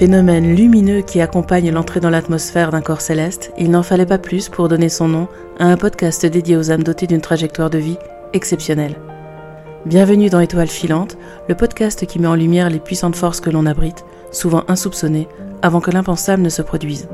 [0.00, 4.48] Phénomène lumineux qui accompagne l'entrée dans l'atmosphère d'un corps céleste, il n'en fallait pas plus
[4.48, 5.28] pour donner son nom
[5.58, 7.98] à un podcast dédié aux âmes dotées d'une trajectoire de vie
[8.32, 8.96] exceptionnelle.
[9.84, 11.18] Bienvenue dans Étoile filante,
[11.50, 15.28] le podcast qui met en lumière les puissantes forces que l'on abrite, souvent insoupçonnées,
[15.60, 17.06] avant que l'impensable ne se produise.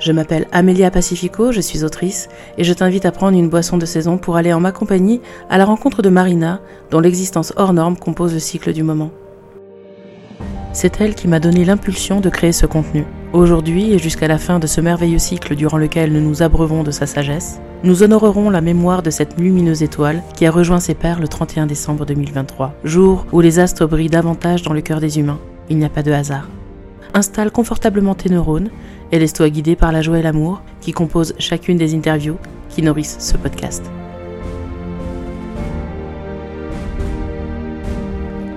[0.00, 2.28] Je m'appelle Amelia Pacifico, je suis autrice,
[2.58, 5.56] et je t'invite à prendre une boisson de saison pour aller en ma compagnie à
[5.56, 6.60] la rencontre de Marina,
[6.90, 9.12] dont l'existence hors norme compose le cycle du moment.
[10.74, 13.04] C'est elle qui m'a donné l'impulsion de créer ce contenu.
[13.34, 16.90] Aujourd'hui et jusqu'à la fin de ce merveilleux cycle durant lequel nous nous abreuvons de
[16.90, 21.20] sa sagesse, nous honorerons la mémoire de cette lumineuse étoile qui a rejoint ses pères
[21.20, 25.40] le 31 décembre 2023, jour où les astres brillent davantage dans le cœur des humains.
[25.68, 26.48] Il n'y a pas de hasard.
[27.12, 28.70] Installe confortablement tes neurones
[29.10, 32.38] et laisse-toi guider par la joie et l'amour qui composent chacune des interviews
[32.70, 33.90] qui nourrissent ce podcast.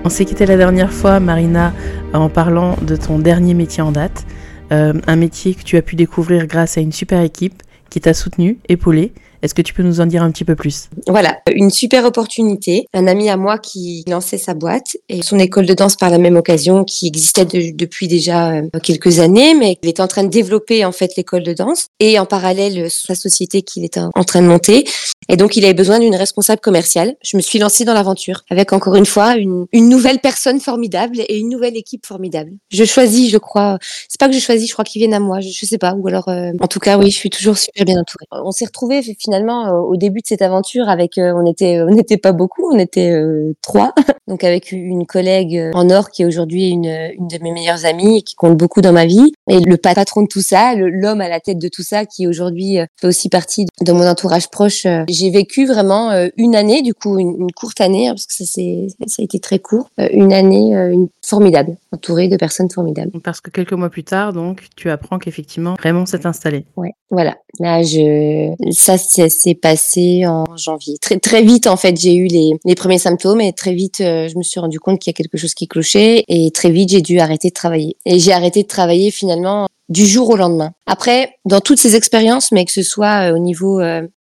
[0.05, 1.73] On s'est quitté la dernière fois, Marina,
[2.13, 4.27] en parlant de ton dernier métier en date,
[4.71, 8.13] euh, un métier que tu as pu découvrir grâce à une super équipe qui t'a
[8.13, 9.13] soutenu, épaulé.
[9.45, 10.89] Est-ce que tu peux nous en dire un petit peu plus?
[11.05, 12.87] Voilà, une super opportunité.
[12.95, 16.17] Un ami à moi qui lançait sa boîte et son école de danse par la
[16.17, 20.29] même occasion qui existait depuis déjà euh, quelques années, mais il était en train de
[20.29, 24.41] développer en fait l'école de danse et en parallèle sa société qu'il était en train
[24.41, 24.85] de monter.
[25.27, 27.15] Et donc, il avait besoin d'une responsable commerciale.
[27.23, 31.19] Je me suis lancée dans l'aventure avec encore une fois une, une, nouvelle personne formidable
[31.19, 32.51] et une nouvelle équipe formidable.
[32.71, 33.79] Je choisis, je crois.
[34.07, 35.39] C'est pas que je choisis, je crois qu'ils viennent à moi.
[35.39, 35.93] Je, je sais pas.
[35.93, 38.25] Ou alors, euh, en tout cas, oui, je suis toujours super bien entourée.
[38.31, 41.91] On s'est retrouvés finalement euh, au début de cette aventure avec, euh, on était, on
[41.91, 43.19] n'était pas beaucoup, on était
[43.61, 43.93] trois.
[44.27, 46.85] donc avec une collègue en or qui est aujourd'hui une,
[47.17, 49.33] une de mes meilleures amies et qui compte beaucoup dans ma vie.
[49.49, 52.77] Et le patron de tout ça, l'homme à la tête de tout ça, qui aujourd'hui
[52.99, 57.17] fait aussi partie de mon entourage proche j'ai vécu vraiment euh, une année, du coup
[57.17, 60.33] une, courte année, hein, parce que ça, c'est, ça a été très court, euh, une
[60.33, 63.11] année euh, une, formidable, entourée de personnes formidables.
[63.23, 66.65] Parce que quelques mois plus tard, donc, tu apprends qu'effectivement, vraiment s'est installé.
[66.75, 67.37] Ouais, voilà.
[67.59, 68.97] Là, je, ça,
[69.29, 70.97] s'est passé en janvier.
[70.99, 74.37] Très, très vite, en fait, j'ai eu les, les premiers symptômes et très vite, je
[74.37, 77.01] me suis rendu compte qu'il y a quelque chose qui clochait et très vite, j'ai
[77.01, 77.97] dû arrêter de travailler.
[78.05, 80.71] Et j'ai arrêté de travailler finalement du jour au lendemain.
[80.85, 83.79] Après, dans toutes ces expériences, mais que ce soit au niveau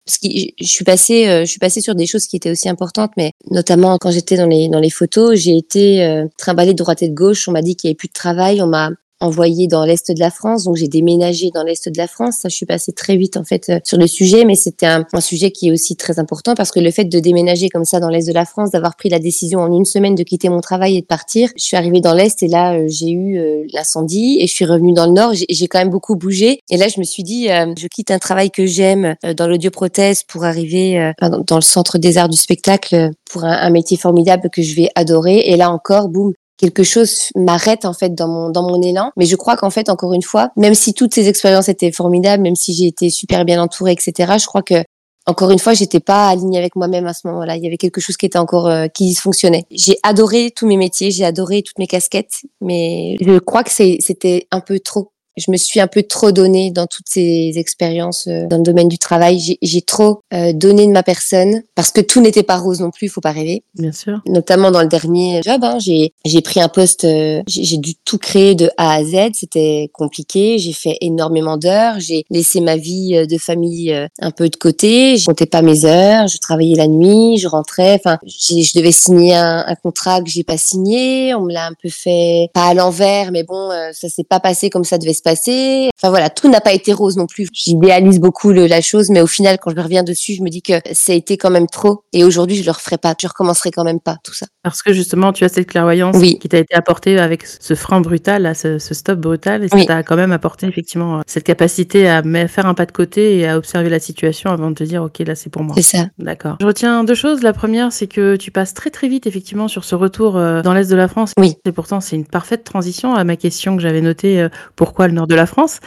[0.06, 0.28] parce que
[0.60, 3.32] je suis passée, euh, je suis passée sur des choses qui étaient aussi importantes, mais
[3.50, 7.10] notamment quand j'étais dans les dans les photos, j'ai été euh, trimballée de droite et
[7.10, 7.48] de gauche.
[7.48, 8.62] On m'a dit qu'il y avait plus de travail.
[8.62, 8.90] On m'a
[9.22, 12.38] envoyé dans l'est de la France, donc j'ai déménagé dans l'est de la France.
[12.42, 15.06] Ça, je suis passée très vite en fait euh, sur le sujet, mais c'était un,
[15.20, 18.10] sujet qui est aussi très important parce que le fait de déménager comme ça dans
[18.10, 20.98] l'est de la France, d'avoir pris la décision en une semaine de quitter mon travail
[20.98, 24.38] et de partir, je suis arrivée dans l'est et là euh, j'ai eu euh, l'incendie
[24.40, 25.34] et je suis revenue dans le nord.
[25.34, 28.50] J'ai quand même beaucoup bougé et là je me suis dit, je quitte un travail
[28.50, 33.70] que j'aime dans l'audioprothèse pour arriver dans le centre des arts du spectacle pour un
[33.70, 35.40] métier formidable que je vais adorer.
[35.46, 39.12] Et là encore, boum, quelque chose m'arrête en fait dans mon dans mon élan.
[39.18, 42.44] Mais je crois qu'en fait encore une fois, même si toutes ces expériences étaient formidables,
[42.44, 44.34] même si j'ai été super bien entourée, etc.
[44.40, 44.84] Je crois que
[45.28, 47.56] encore une fois, j'étais pas alignée avec moi-même à ce moment-là.
[47.56, 49.66] Il y avait quelque chose qui était encore euh, qui dysfonctionnait.
[49.70, 54.48] J'ai adoré tous mes métiers, j'ai adoré toutes mes casquettes, mais je crois que c'était
[54.52, 58.48] un peu trop je me suis un peu trop donnée dans toutes ces expériences euh,
[58.48, 59.58] dans le domaine du travail.
[59.62, 63.08] J'ai trop euh, donné de ma personne parce que tout n'était pas rose non plus,
[63.08, 63.64] il faut pas rêver.
[63.76, 64.22] Bien sûr.
[64.26, 68.56] Notamment dans le dernier job, hein, j'ai pris un poste, euh, j'ai dû tout créer
[68.56, 69.32] de A à Z.
[69.34, 70.58] C'était compliqué.
[70.60, 72.00] J'ai fait énormément d'heures.
[72.00, 75.18] J'ai laissé ma vie de famille un peu de côté.
[75.18, 76.28] Je comptais pas mes heures.
[76.28, 77.38] Je travaillais la nuit.
[77.38, 77.94] Je rentrais.
[77.94, 81.34] Enfin, je devais signer un, un contrat que j'ai pas signé.
[81.36, 84.70] On me l'a un peu fait pas à l'envers, mais bon, ça s'est pas passé
[84.70, 85.90] comme ça devait se passer.
[85.98, 87.48] Enfin voilà, tout n'a pas été rose non plus.
[87.54, 90.74] J'idéalise beaucoup la chose, mais au final, quand je reviens dessus, je me dis que
[90.94, 92.04] ça a été quand même trop.
[92.14, 93.16] Et aujourd'hui, je le referai pas.
[93.20, 94.48] Je recommencerai quand même pas tout ça.
[94.64, 98.52] Parce que justement, tu as cette clairvoyance qui t'a été apportée avec ce frein brutal,
[98.56, 102.74] ce, stop brutal, et ça t'a quand même apporté effectivement cette capacité à faire un
[102.74, 105.50] pas de côté et à observer la situation avant de te dire, ok, là, c'est
[105.50, 105.76] pour moi.
[105.76, 106.06] C'est ça.
[106.20, 106.58] D'accord.
[106.62, 107.42] Je retiens deux choses.
[107.42, 110.74] La première, c'est que tu passes très très vite effectivement sur ce retour euh, dans
[110.74, 111.34] l'est de la France.
[111.38, 111.56] Oui.
[111.66, 114.42] Et pourtant, c'est une parfaite transition à ma question que j'avais notée.
[114.42, 115.80] Euh, pourquoi le nord de la France.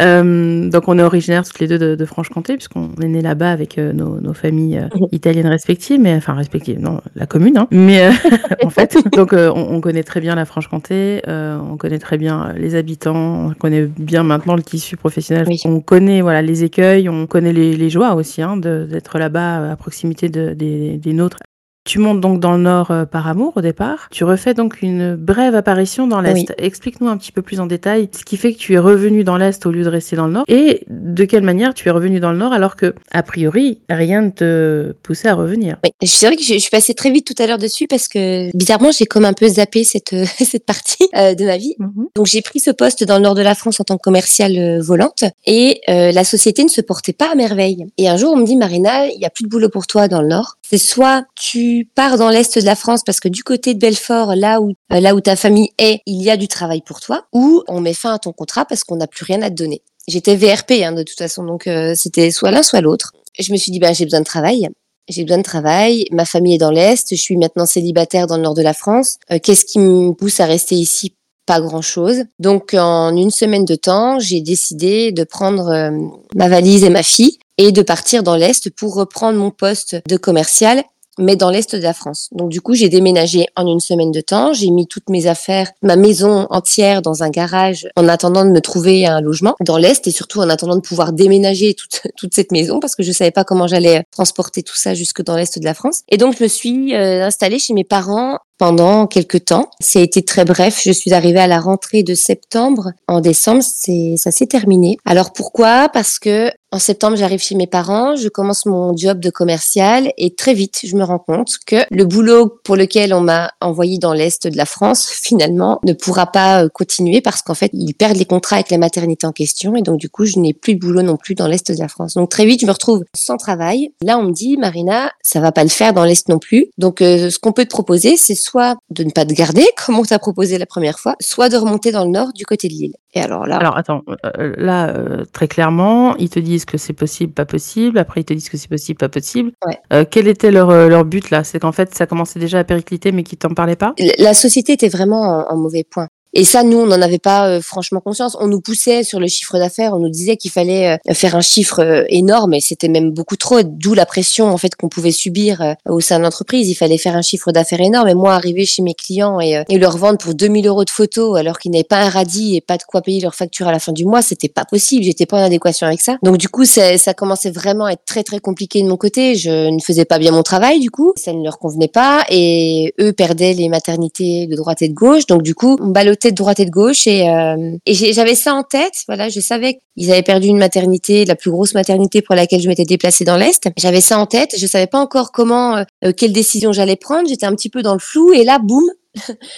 [0.00, 3.78] Euh, donc on est originaires toutes les deux de, Franche-Comté puisqu'on est né là-bas avec
[3.78, 5.08] euh, nos, familles euh, mhm.
[5.12, 7.68] italiennes respectives, mais enfin respectives, non, la commune, hein.
[7.70, 8.10] mais
[8.64, 13.50] en fait, donc on, connaît très bien la Franche-Comté, on connaît très bien les habitants,
[13.50, 17.90] on connaît bien maintenant le tissu professionnel, on connaît voilà les écueils, on connaît les,
[17.90, 21.38] joies aussi hein, d'être là-bas à proximité de, des, des nôtres
[21.84, 24.08] Tu montes donc dans le nord euh, par amour au départ.
[24.12, 26.54] Tu refais donc une brève apparition dans l'est.
[26.56, 29.36] Explique-nous un petit peu plus en détail ce qui fait que tu es revenu dans
[29.36, 32.20] l'est au lieu de rester dans le nord et de quelle manière tu es revenu
[32.20, 35.76] dans le nord alors que, a priori, rien ne te poussait à revenir.
[35.82, 38.56] Oui, c'est vrai que je, suis passée très vite tout à l'heure dessus parce que
[38.56, 41.74] bizarrement, j'ai comme un peu zappé cette, cette partie euh, de ma vie.
[41.80, 42.08] Mhm.
[42.14, 44.56] Donc j'ai pris ce poste dans le nord de la France en tant que commerciale
[44.56, 47.86] euh, volante et la société ne se portait pas à merveille.
[47.98, 50.08] Et un jour, on me dit, Marina, il n'y a plus de boulot pour toi
[50.08, 50.56] dans le nord.
[50.72, 54.34] C'est soit tu pars dans l'est de la France parce que du côté de Belfort,
[54.34, 57.26] là où euh, là où ta famille est, il y a du travail pour toi,
[57.34, 59.82] ou on met fin à ton contrat parce qu'on n'a plus rien à te donner.
[60.08, 63.12] J'étais VRP hein, de toute façon, donc euh, c'était soit l'un soit l'autre.
[63.38, 64.70] Je me suis dit ben j'ai besoin de travail.
[65.10, 68.42] J'ai besoin de travail, ma famille est dans l'Est, je suis maintenant célibataire dans le
[68.42, 69.18] nord de la France.
[69.30, 71.16] Euh, qu'est-ce qui me pousse à rester ici?
[71.44, 72.24] Pas grand-chose.
[72.38, 75.90] Donc en une semaine de temps, j'ai décidé de prendre
[76.34, 80.16] ma valise et ma fille et de partir dans l'Est pour reprendre mon poste de
[80.16, 80.82] commercial
[81.18, 82.28] mais dans l'est de la France.
[82.32, 84.52] Donc du coup, j'ai déménagé en une semaine de temps.
[84.54, 88.60] J'ai mis toutes mes affaires, ma maison entière dans un garage en attendant de me
[88.60, 92.50] trouver un logement dans l'est et surtout en attendant de pouvoir déménager toute, toute cette
[92.50, 95.64] maison parce que je savais pas comment j'allais transporter tout ça jusque dans l'est de
[95.64, 96.02] la France.
[96.08, 99.70] Et donc je me suis euh, installée chez mes parents pendant quelques temps.
[99.80, 100.80] Ça été très bref.
[100.84, 102.92] Je suis arrivée à la rentrée de septembre.
[103.08, 104.98] En décembre, c'est ça s'est terminé.
[105.04, 105.88] Alors pourquoi?
[105.88, 110.34] Parce que en septembre, j'arrive chez mes parents, je commence mon job de commercial et
[110.34, 114.14] très vite, je me rends compte que le boulot pour lequel on m'a envoyé dans
[114.14, 118.16] l'est de la France, finalement, ne pourra pas euh, continuer parce qu'en fait, ils perdent
[118.16, 120.80] les contrats avec la maternité en question et donc du coup, je n'ai plus de
[120.80, 122.14] boulot non plus dans l'est de la France.
[122.14, 123.92] Donc très vite, je me retrouve sans travail.
[124.00, 126.68] Là, on me dit, Marina, ça va pas le faire dans l'est non plus.
[126.78, 129.98] Donc euh, ce qu'on peut te proposer, c'est soit de ne pas te garder, comme
[129.98, 132.72] on t'a proposé la première fois, soit de remonter dans le nord du côté de
[132.72, 132.94] l'île.
[133.14, 133.56] Et alors là.
[133.56, 134.94] Alors attends, euh, là,
[135.32, 137.98] très clairement, ils te disent que c'est possible, pas possible.
[137.98, 139.52] Après, ils te disent que c'est possible, pas possible.
[139.92, 141.44] Euh, quel était leur, euh, leur but là?
[141.44, 143.94] C'est qu'en fait, ça commençait déjà à péricliter, mais qu'ils t'en parlaient pas?
[144.18, 146.08] La société était vraiment en mauvais point.
[146.34, 148.36] Et ça, nous, on n'en avait pas euh, franchement conscience.
[148.40, 151.40] On nous poussait sur le chiffre d'affaires, on nous disait qu'il fallait euh, faire un
[151.40, 155.12] chiffre euh, énorme, et c'était même beaucoup trop, d'où la pression en fait qu'on pouvait
[155.12, 156.68] subir au sein de l'entreprise.
[156.68, 158.08] Il fallait faire un chiffre d'affaires énorme.
[158.08, 161.38] Et moi, arriver chez mes clients et, et leur vendre pour 2000 euros de photos
[161.38, 163.78] alors qu'ils n'avaient pas un radis et pas de quoi payer leur facture à la
[163.78, 165.04] fin du mois, c'était pas possible.
[165.04, 166.16] J'étais pas en adéquation avec ça.
[166.22, 169.34] Donc du coup, ça, ça commençait vraiment à être très très compliqué de mon côté.
[169.34, 172.94] Je ne faisais pas bien mon travail du coup, ça ne leur convenait pas, et
[173.00, 175.26] eux perdaient les maternités de droite et de gauche.
[175.26, 175.88] Donc du coup, on
[176.30, 178.94] de droite et de gauche et, euh, et j'avais ça en tête.
[179.08, 182.68] Voilà, je savais qu'ils avaient perdu une maternité, la plus grosse maternité pour laquelle je
[182.68, 183.68] m'étais déplacée dans l'est.
[183.76, 184.54] J'avais ça en tête.
[184.56, 187.28] Je savais pas encore comment, euh, euh, quelle décision j'allais prendre.
[187.28, 188.84] J'étais un petit peu dans le flou et là, boum,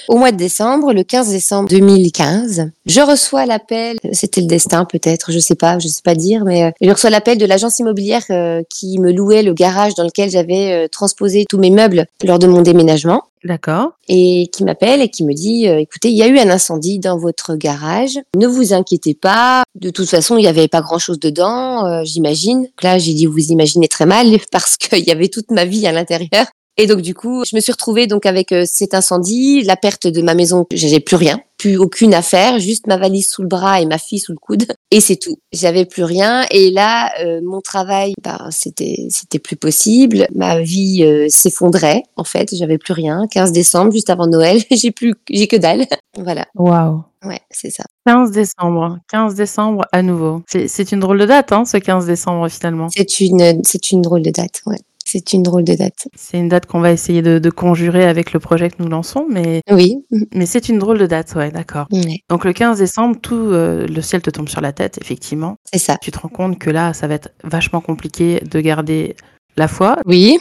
[0.08, 5.32] au mois de décembre, le 15 décembre 2015, je reçois l'appel, c'était le destin peut-être,
[5.32, 8.24] je sais pas, je sais pas dire, mais je reçois l'appel de l'agence immobilière
[8.68, 12.62] qui me louait le garage dans lequel j'avais transposé tous mes meubles lors de mon
[12.62, 13.24] déménagement.
[13.44, 13.92] D'accord.
[14.08, 16.98] Et qui m'appelle et qui me dit, euh, écoutez, il y a eu un incendie
[16.98, 18.18] dans votre garage.
[18.36, 19.64] Ne vous inquiétez pas.
[19.74, 22.68] De toute façon, il n'y avait pas grand-chose dedans, euh, j'imagine.
[22.82, 25.92] Là, j'ai dit, vous imaginez très mal parce qu'il y avait toute ma vie à
[25.92, 26.46] l'intérieur.
[26.76, 30.08] Et donc du coup, je me suis retrouvée donc avec euh, cet incendie, la perte
[30.08, 33.80] de ma maison, j'avais plus rien, plus aucune affaire, juste ma valise sous le bras
[33.80, 35.38] et ma fille sous le coude, et c'est tout.
[35.52, 36.44] J'avais plus rien.
[36.50, 40.26] Et là, euh, mon travail, bah, c'était c'était plus possible.
[40.34, 42.52] Ma vie euh, s'effondrait en fait.
[42.52, 43.26] J'avais plus rien.
[43.30, 45.86] 15 décembre, juste avant Noël, j'ai plus, j'ai que dalle.
[46.18, 46.46] voilà.
[46.56, 47.04] Waouh.
[47.24, 47.84] Ouais, c'est ça.
[48.06, 50.42] 15 décembre, 15 décembre à nouveau.
[50.48, 52.88] C'est une drôle de date, hein, ce 15 décembre finalement.
[52.90, 54.76] C'est une, c'est une drôle de date, ouais
[55.14, 56.08] c'est une drôle de date.
[56.16, 59.60] C'est une date qu'on va essayer de, conjurer avec le projet que nous lançons, mais
[59.70, 60.04] oui.
[60.32, 61.86] Mais c'est une drôle de date, ouais, d'accord.
[62.28, 65.56] Donc le 15 décembre, tout euh, le ciel te tombe sur la tête, effectivement.
[65.70, 65.98] C'est ça.
[66.00, 69.14] Tu te rends compte que là, ça va être vachement compliqué de garder
[69.56, 69.98] la foi.
[70.04, 70.38] Oui.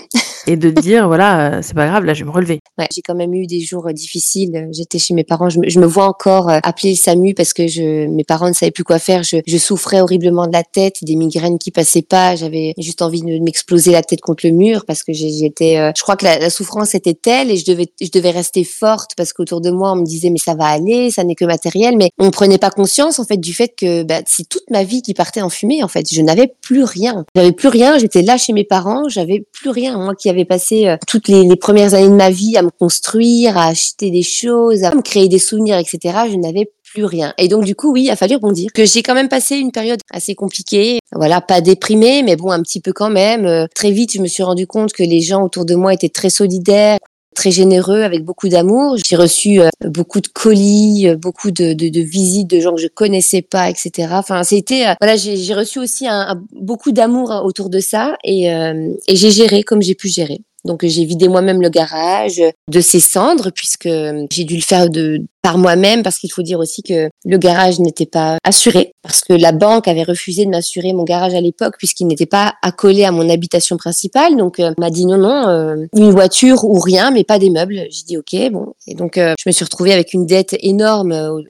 [0.47, 2.59] Et de dire voilà, euh, c'est pas grave, là je vais me relever.
[2.77, 4.69] Ouais, j'ai quand même eu des jours euh, difficiles.
[4.71, 7.67] J'étais chez mes parents, je me, je me, vois encore euh, appeler SAMU parce que
[7.67, 9.23] je, mes parents ne savaient plus quoi faire.
[9.23, 12.35] Je, je, souffrais horriblement de la tête, des migraines qui passaient pas.
[12.35, 16.17] J'avais juste envie de m'exploser la tête contre le mur parce que j'étais, je crois
[16.17, 19.61] que la, la, souffrance était telle et je devais, je devais rester forte parce qu'autour
[19.61, 22.31] de moi on me disait mais ça va aller, ça n'est que matériel, mais on
[22.31, 25.41] prenait pas conscience en fait du fait que bah, c'est toute ma vie qui partait
[25.41, 26.05] en fumée en fait.
[26.11, 27.97] Je n'avais plus rien, j'avais plus rien.
[27.97, 29.97] J'étais là chez mes parents, j'avais plus rien.
[29.97, 32.69] Moi qui avais passé euh, toutes les, les, premières années de ma vie à me
[32.69, 36.17] construire, à acheter des choses, à me créer des souvenirs, etc.
[36.29, 37.33] Je n'avais plus rien.
[37.37, 38.71] Et donc du coup, oui, il a fallu rebondir.
[38.73, 40.99] Que j'ai quand même passé une période assez compliquée.
[41.13, 43.45] Voilà, pas déprimée, mais bon, un petit peu quand même.
[43.45, 46.09] Euh, très vite, je me suis rendu compte que les gens autour de moi étaient
[46.09, 46.99] très solidaires
[47.33, 48.97] très généreux, avec beaucoup d'amour.
[49.05, 52.81] J'ai reçu euh, beaucoup de colis, euh, beaucoup de, de, de, visites de gens que
[52.81, 54.09] je connaissais pas, etc.
[54.11, 59.15] Enfin, c'était euh, voilà, j'ai reçu aussi un, beaucoup d'amour autour de ça et, et
[59.15, 60.41] j'ai géré comme j'ai pu gérer.
[60.65, 63.89] Donc j'ai vidé moi-même le garage de ses cendres puisque
[64.31, 67.79] j'ai dû le faire de par moi-même parce qu'il faut dire aussi que le garage
[67.79, 71.75] n'était pas assuré parce que la banque avait refusé de m'assurer mon garage à l'époque
[71.77, 74.37] puisqu'il n'était pas accolé à mon habitation principale.
[74.37, 77.81] Donc euh, m'a dit non non euh, une voiture ou rien mais pas des meubles.
[77.89, 81.43] J'ai dit OK bon et donc euh, je me suis retrouvée avec une dette énorme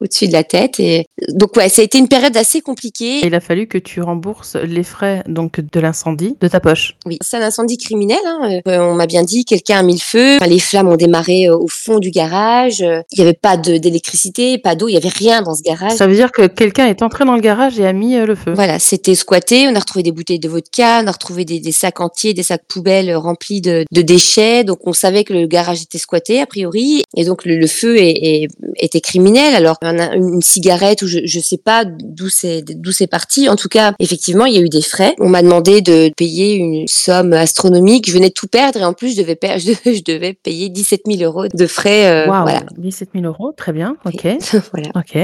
[0.00, 0.80] au-dessus de la tête.
[0.80, 3.26] Et donc ouais, ça a été une période assez compliquée.
[3.26, 6.96] il a fallu que tu rembourses les frais donc de l'incendie de ta poche.
[7.06, 8.18] Oui, c'est un incendie criminel.
[8.26, 8.60] Hein.
[8.66, 10.36] Euh, on m'a bien dit, quelqu'un a mis le feu.
[10.36, 12.80] Enfin, les flammes ont démarré euh, au fond du garage.
[12.80, 15.92] Il n'y avait pas d'électricité, pas d'eau, il y avait rien dans ce garage.
[15.92, 18.34] Ça veut dire que quelqu'un est entré dans le garage et a mis euh, le
[18.34, 18.52] feu.
[18.54, 19.68] Voilà, c'était squatté.
[19.68, 22.42] On a retrouvé des bouteilles de vodka, on a retrouvé des, des sacs entiers, des
[22.42, 24.64] sacs poubelles remplis de, de, déchets.
[24.64, 27.96] Donc on savait que le garage était squatté a priori, et donc le, le feu
[27.96, 29.54] est, est, était criminel.
[29.54, 33.48] Alors une cigarette ou je ne sais pas d'où c'est d'où c'est parti.
[33.48, 35.14] En tout cas, effectivement, il y a eu des frais.
[35.18, 38.08] On m'a demandé de payer une somme astronomique.
[38.08, 41.22] Je venais de tout perdre et en plus je devais je devais payer 17 000
[41.22, 42.06] euros de frais.
[42.06, 42.62] Euh, voilà.
[42.76, 43.96] 17 000 euros, très bien.
[44.04, 44.26] Ok.
[44.72, 44.88] voilà.
[44.94, 45.18] Ok.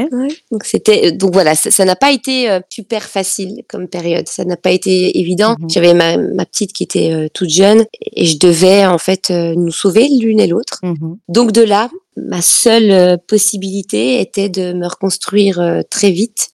[0.50, 4.28] Donc c'était donc voilà, ça n'a pas été euh, super facile comme période.
[4.28, 5.56] Ça n'a pas été évident.
[5.58, 5.70] Mhm.
[5.70, 9.72] J'avais ma, ma petite qui était euh, toute jeune et je devais en fait nous
[9.72, 10.80] sauver l'une et l'autre.
[10.82, 11.18] Mhm.
[11.28, 16.50] Donc de là, ma seule euh, possibilité était de me reconstruire euh, très vite.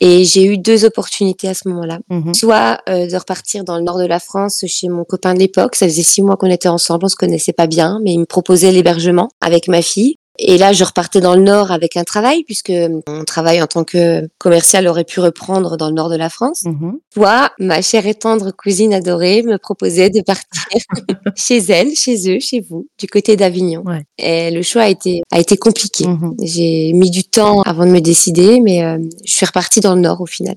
[0.00, 2.00] Et j'ai eu deux opportunités à ce moment-là.
[2.10, 5.38] Mmh Soit euh, de repartir dans le nord de la France chez mon copain de
[5.38, 5.74] l'époque.
[5.74, 8.26] Ça faisait six mois qu'on était ensemble, on se connaissait pas bien, mais il me
[8.26, 10.16] proposait l'hébergement avec ma fille.
[10.38, 12.72] Et là, je repartais dans le nord avec un travail, puisque
[13.06, 16.64] mon travail en tant que commercial aurait pu reprendre dans le nord de la France.
[16.64, 20.62] Mmh Soit ma chère et tendre cousine adorée me proposait de partir
[21.36, 23.84] chez elle, chez eux, chez vous, du côté d'Avignon.
[24.18, 26.06] Et le choix a été, a été compliqué.
[26.06, 29.94] Mmh J'ai mis du temps avant de me décider, mais euh, je suis repartie dans
[29.94, 30.56] le nord au final.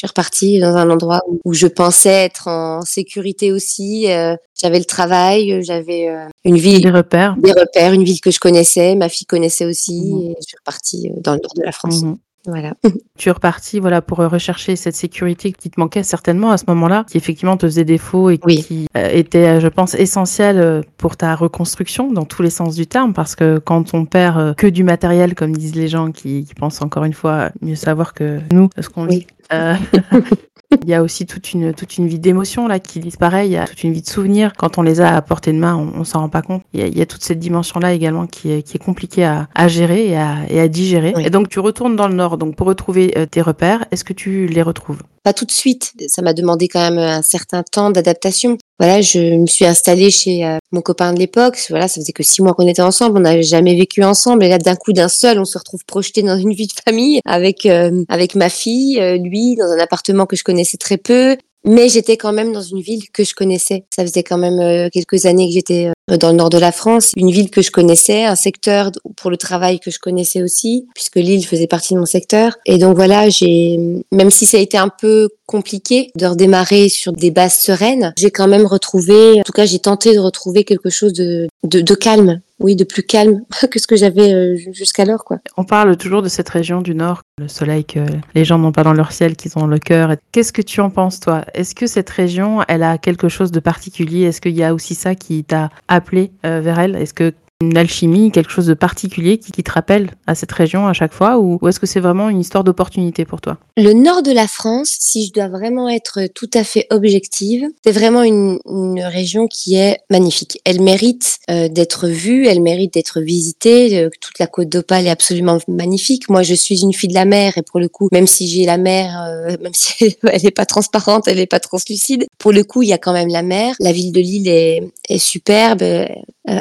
[0.00, 4.10] Je suis repartie dans un endroit où, je pensais être en sécurité aussi.
[4.10, 8.30] Euh, j'avais le travail, j'avais euh, une ville, des repères, des repères, une ville que
[8.30, 10.10] je connaissais, ma fille connaissait aussi.
[10.10, 10.20] Mmh.
[10.22, 12.00] Et je suis repartie euh, dans le nord de la France.
[12.00, 12.16] Mmh.
[12.46, 12.74] Voilà.
[13.18, 17.04] tu es reparti voilà pour rechercher cette sécurité qui te manquait certainement à ce moment-là,
[17.08, 22.24] qui effectivement te faisait défaut et qui était, je pense, essentielle pour ta reconstruction dans
[22.24, 25.74] tous les sens du terme, parce que quand on perd que du matériel, comme disent
[25.74, 29.26] les gens qui, qui pensent encore une fois mieux savoir que nous, ce qu'on oui.
[29.52, 29.74] Euh,
[30.82, 33.56] il y a aussi toute une, toute une vie d'émotions là qui disparaît, il y
[33.56, 34.52] a toute une vie de souvenirs.
[34.56, 36.62] Quand on les a à portée de main, on, on s'en rend pas compte.
[36.72, 39.24] Il y, a, il y, a, toute cette dimension-là également qui est, qui est compliquée
[39.24, 41.12] à, à gérer et à, et à digérer.
[41.18, 43.84] Et donc tu retournes dans le Nord donc pour retrouver euh, tes repères.
[43.90, 45.02] Est-ce que tu les retrouves?
[45.22, 45.92] Pas tout de suite.
[46.06, 48.56] Ça m'a demandé quand même un certain temps d'adaptation.
[48.80, 51.58] Voilà, je me suis installée chez euh, mon copain de l'époque.
[51.68, 53.18] Voilà, ça faisait que six mois qu'on était ensemble.
[53.18, 54.42] On n'avait jamais vécu ensemble.
[54.42, 57.20] Et là, d'un coup, d'un seul, on se retrouve projeté dans une vie de famille
[57.26, 61.36] avec euh, avec ma fille, lui, dans un appartement que je connaissais très peu.
[61.64, 63.84] Mais j'étais quand même dans une ville que je connaissais.
[63.94, 66.72] Ça faisait quand même euh, quelques années que j'étais euh, dans le nord de la
[66.72, 70.86] France, une ville que je connaissais, un secteur pour le travail que je connaissais aussi,
[70.94, 72.56] puisque Lille faisait partie de mon secteur.
[72.66, 73.78] Et donc voilà, j'ai,
[74.12, 78.30] même si ça a été un peu compliqué de redémarrer sur des bases sereines, j'ai
[78.30, 81.94] quand même retrouvé, en tout cas j'ai tenté de retrouver quelque chose de, de, de
[81.94, 85.24] calme oui, de plus calme que ce que j'avais euh, jusqu'alors.
[85.24, 85.38] Quoi.
[85.56, 88.00] On parle toujours de cette région du Nord, le soleil que
[88.34, 90.14] les gens n'ont pas dans leur ciel, qu'ils ont dans le cœur.
[90.32, 91.44] Qu'est-ce que tu en penses, toi?
[91.54, 94.22] Est-ce que cette région, elle a quelque chose de particulier?
[94.22, 96.96] Est-ce qu'il y a aussi ça qui t'a appelé euh, vers elle?
[96.96, 100.94] Est-ce que une alchimie, quelque chose de particulier qui, te rappelle à cette région à
[100.94, 103.58] chaque fois ou, est-ce que c'est vraiment une histoire d'opportunité pour toi?
[103.76, 107.92] Le nord de la France, si je dois vraiment être tout à fait objective, c'est
[107.92, 108.58] vraiment une,
[109.00, 110.60] région qui est magnifique.
[110.64, 113.98] Elle mérite euh, d'être vue, elle mérite d'être visitée.
[113.98, 116.28] Euh, toute la côte d'Opale est absolument magnifique.
[116.28, 118.64] Moi, je suis une fille de la mer et pour le coup, même si j'ai
[118.64, 122.64] la mer, euh, même si elle n'est pas transparente, elle n'est pas translucide, pour le
[122.64, 123.74] coup, il y a quand même la mer.
[123.80, 125.82] La ville de Lille est superbe,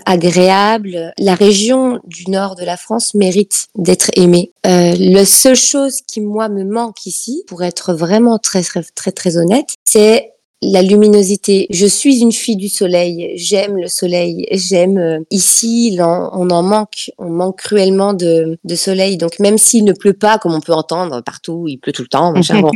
[0.06, 4.52] agréable la région du nord de la France mérite d'être aimée.
[4.66, 9.12] Euh, la seule chose qui moi me manque ici, pour être vraiment très très très,
[9.12, 11.68] très honnête, c'est la luminosité.
[11.70, 13.32] Je suis une fille du soleil.
[13.36, 14.46] J'aime le soleil.
[14.52, 17.12] J'aime euh, ici, on en manque.
[17.18, 19.18] On manque cruellement de, de soleil.
[19.18, 22.08] Donc même s'il ne pleut pas, comme on peut entendre partout, il pleut tout le
[22.08, 22.34] temps.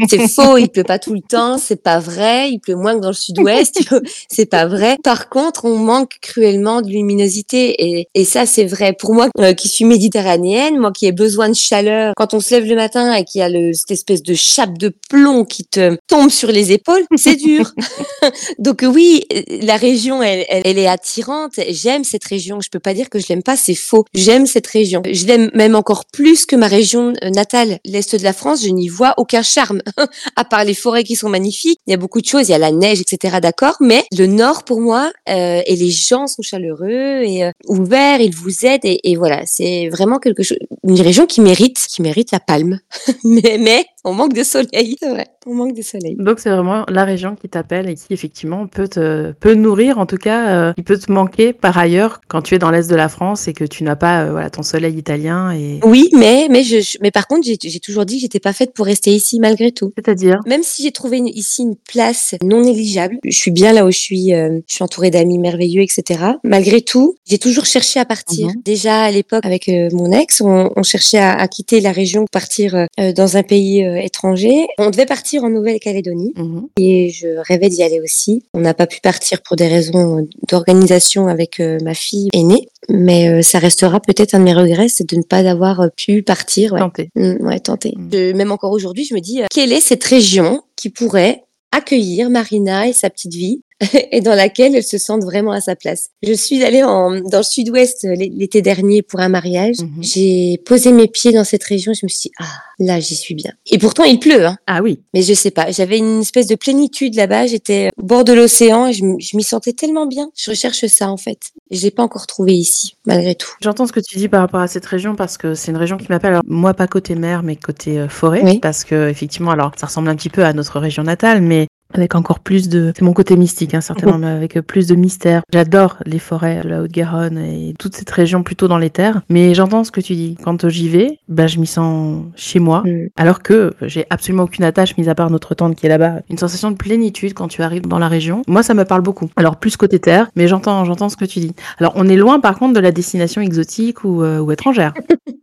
[0.09, 0.57] c'est faux.
[0.57, 1.57] Il pleut pas tout le temps.
[1.57, 2.49] C'est pas vrai.
[2.51, 3.79] Il pleut moins que dans le sud-ouest.
[4.29, 4.97] c'est pas vrai.
[5.03, 7.75] Par contre, on manque cruellement de luminosité.
[7.79, 8.93] Et, et ça, c'est vrai.
[8.93, 12.55] Pour moi, euh, qui suis méditerranéenne, moi qui ai besoin de chaleur, quand on se
[12.55, 15.65] lève le matin et qu'il y a le, cette espèce de chape de plomb qui
[15.65, 17.72] te tombe sur les épaules, c'est dur.
[18.59, 19.23] Donc oui,
[19.61, 21.53] la région, elle, elle, est attirante.
[21.69, 22.61] J'aime cette région.
[22.61, 24.05] Je peux pas dire que je l'aime pas, c'est faux.
[24.13, 25.01] J'aime cette région.
[25.09, 28.63] Je l'aime même encore plus que ma région euh, natale, l'est de la France.
[28.63, 29.81] Je n'y vois aucun charme,
[30.35, 31.79] à part les forêts qui sont magnifiques.
[31.87, 33.37] Il y a beaucoup de choses, il y a la neige, etc.
[33.41, 38.21] D'accord, mais le nord pour moi euh, et les gens sont chaleureux et euh, ouverts,
[38.21, 42.01] ils vous aident et, et voilà, c'est vraiment quelque chose, une région qui mérite, qui
[42.01, 42.79] mérite la palme.
[43.23, 45.27] mais, mais on manque de soleil, c'est vrai.
[45.45, 46.15] On manque de soleil.
[46.19, 50.05] Donc c'est vraiment la région qui t'appelle et qui effectivement peut te peut nourrir, en
[50.05, 52.95] tout cas, euh, qui peut te manquer par ailleurs quand tu es dans l'est de
[52.95, 55.79] la France et que tu n'as pas euh, voilà ton soleil italien et.
[55.83, 58.86] Oui, mais mais je mais par contre j'ai toujours dit que j'étais pas faite pour
[58.86, 59.93] rester ici malgré tout.
[59.98, 60.39] C'est-à-dire?
[60.45, 64.00] Même si j'ai trouvé ici une place non négligeable, je suis bien là où je
[64.00, 66.19] suis, euh, je suis entourée d'amis merveilleux, etc.
[66.43, 68.48] Malgré tout, j'ai toujours cherché à partir.
[68.48, 68.62] Mhm.
[68.65, 72.88] Déjà à l'époque avec mon ex, on, on cherchait à, à, quitter la région, partir
[72.98, 74.67] dans un pays euh, étranger.
[74.77, 76.67] On devait partir en Nouvelle-Calédonie mhm.
[76.77, 78.43] et je rêvais d'y aller aussi.
[78.53, 83.29] On n'a pas pu partir pour des raisons d'organisation avec euh, ma fille aînée, mais
[83.29, 86.73] euh, ça restera peut-être un de mes regrets, c'est de ne pas avoir pu partir.
[86.73, 86.79] Ouais.
[86.79, 87.09] Tenter.
[87.15, 87.93] Mmh, ouais, tenter.
[87.95, 88.35] Mm.
[88.35, 92.93] même encore aujourd'hui, je me dis, quelle est cette région qui pourrait accueillir Marina et
[92.93, 93.62] sa petite vie
[94.11, 96.09] et dans laquelle elle se sente vraiment à sa place.
[96.21, 99.77] Je suis allée en, dans le sud-ouest l'été dernier pour un mariage.
[99.79, 100.01] Mhm.
[100.01, 101.93] J'ai posé mes pieds dans cette région.
[101.93, 102.45] Je me suis dit, ah,
[102.79, 103.51] là, j'y suis bien.
[103.71, 104.45] Et pourtant, il pleut.
[104.45, 104.57] Hein.
[104.67, 105.01] Ah oui.
[105.13, 105.71] Mais je sais pas.
[105.71, 107.47] J'avais une espèce de plénitude là-bas.
[107.47, 110.29] J'étais au bord de l'océan et je, m'y sentais tellement bien.
[110.35, 111.51] Je recherche ça, en fait.
[111.71, 113.51] Je l'ai pas encore trouvé ici, malgré tout.
[113.61, 115.97] J'entends ce que tu dis par rapport à cette région parce que c'est une région
[115.97, 116.39] qui m'appelle.
[116.45, 118.41] Moi, pas côté mer, mais côté euh, forêt.
[118.43, 118.59] Oui.
[118.59, 122.15] Parce que, effectivement, alors, ça ressemble un petit peu à notre région natale, mais avec
[122.15, 125.41] encore plus de, c'est mon côté mystique, hein, certainement, mais avec plus de mystère.
[125.51, 129.21] J'adore les forêts, la Haute-Garonne et toute cette région plutôt dans les terres.
[129.29, 130.35] Mais j'entends ce que tu dis.
[130.43, 133.09] Quand j'y vais, bah, je m'y sens chez moi, mm.
[133.15, 136.21] alors que j'ai absolument aucune attache, mis à part notre tante qui est là-bas.
[136.29, 138.41] Une sensation de plénitude quand tu arrives dans la région.
[138.47, 139.29] Moi, ça me parle beaucoup.
[139.35, 141.53] Alors plus côté terre, mais j'entends, j'entends ce que tu dis.
[141.79, 144.93] Alors on est loin, par contre, de la destination exotique ou, euh, ou étrangère.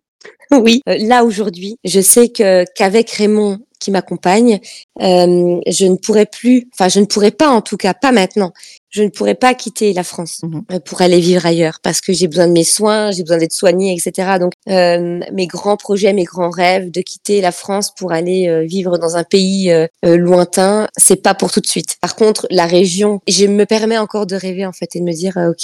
[0.51, 4.61] oui, euh, là aujourd'hui, je sais que qu'avec Raymond qui m'accompagne,
[5.01, 8.53] euh, je ne pourrais plus, enfin je ne pourrais pas en tout cas, pas maintenant,
[8.91, 10.43] je ne pourrais pas quitter la France
[10.73, 13.53] euh, pour aller vivre ailleurs parce que j'ai besoin de mes soins, j'ai besoin d'être
[13.53, 14.39] soignée, etc.
[14.39, 18.63] Donc euh, mes grands projets, mes grands rêves de quitter la France pour aller euh,
[18.63, 21.97] vivre dans un pays euh, euh, lointain, c'est pas pour tout de suite.
[22.01, 25.13] Par contre, la région, je me permets encore de rêver en fait et de me
[25.13, 25.63] dire ok,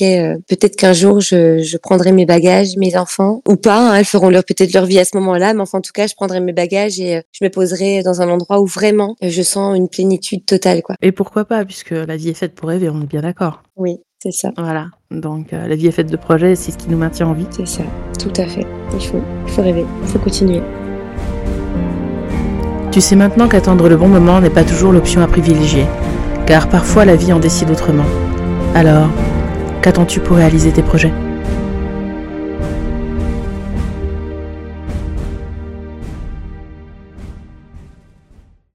[0.49, 4.31] peut-être qu'un jour je, je, prendrai mes bagages, mes enfants ou pas, hein, elles feront
[4.31, 6.53] leur peut-être leur vie à ce moment-là, mais enfin en tout cas je prendrai mes
[6.53, 10.83] bagages et je me poserai dans un endroit où vraiment je sens une plénitude totale
[10.83, 10.97] quoi.
[11.03, 13.63] Et pourquoi pas puisque la vie est faite pour rêver, on est bien d'accord.
[13.77, 14.51] Oui, c'est ça.
[14.59, 14.89] Voilà.
[15.11, 17.47] Donc euh, la vie est faite de projets, c'est ce qui nous maintient en vie.
[17.51, 17.83] C'est ça,
[18.21, 18.67] tout à fait.
[18.93, 20.61] Il faut, il faut rêver, il faut continuer.
[22.93, 25.87] Tu sais maintenant qu'attendre le bon moment n'est pas toujours l'option à privilégier,
[26.47, 28.05] car parfois la vie en décide autrement.
[28.75, 29.09] Alors,
[29.81, 31.13] qu'attends-tu pour réaliser tes projets?